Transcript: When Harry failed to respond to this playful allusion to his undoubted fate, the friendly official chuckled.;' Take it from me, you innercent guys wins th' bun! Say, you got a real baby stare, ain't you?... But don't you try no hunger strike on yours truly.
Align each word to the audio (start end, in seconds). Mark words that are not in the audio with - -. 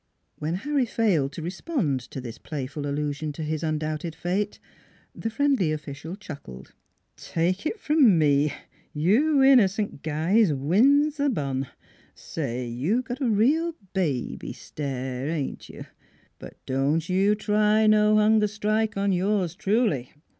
When 0.39 0.55
Harry 0.55 0.87
failed 0.87 1.31
to 1.33 1.43
respond 1.43 1.99
to 2.09 2.19
this 2.19 2.39
playful 2.39 2.87
allusion 2.87 3.31
to 3.33 3.43
his 3.43 3.61
undoubted 3.61 4.15
fate, 4.15 4.57
the 5.13 5.29
friendly 5.29 5.71
official 5.71 6.15
chuckled.;' 6.15 6.73
Take 7.15 7.67
it 7.67 7.79
from 7.79 8.17
me, 8.17 8.51
you 8.95 9.43
innercent 9.43 10.01
guys 10.01 10.51
wins 10.53 11.17
th' 11.17 11.31
bun! 11.31 11.67
Say, 12.15 12.67
you 12.67 13.03
got 13.03 13.21
a 13.21 13.29
real 13.29 13.75
baby 13.93 14.53
stare, 14.53 15.29
ain't 15.29 15.69
you?... 15.69 15.85
But 16.39 16.57
don't 16.65 17.07
you 17.07 17.35
try 17.35 17.85
no 17.85 18.15
hunger 18.15 18.47
strike 18.47 18.97
on 18.97 19.11
yours 19.11 19.53
truly. 19.55 20.13